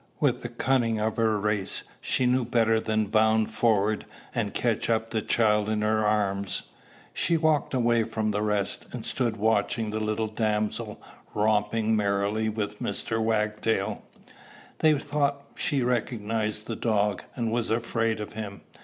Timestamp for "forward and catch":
3.51-4.89